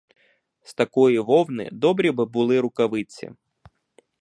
[0.63, 3.31] З такої вовни добрі б були рукавиці.